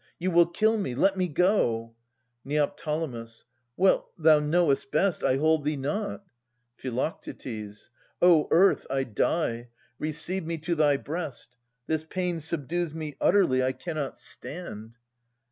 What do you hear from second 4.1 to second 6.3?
thou know'st best. I hold thee not.